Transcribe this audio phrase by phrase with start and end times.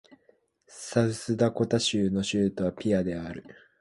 [0.65, 3.45] サウスダコタ州の州都はピアである